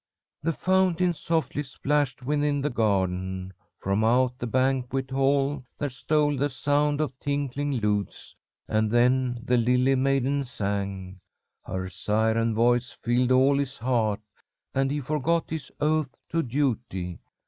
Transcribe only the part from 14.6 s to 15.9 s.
and he forgot his